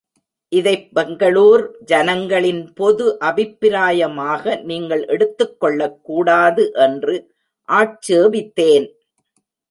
[0.49, 7.33] இதைப் பெங்களூர் ஜனங் களின் பொது அபிப்பிராயமாக நீங்கள் எடுத்துக் கொள்ளக் கூடாது என்று
[7.67, 8.87] ஆட்சேபித்தேன்.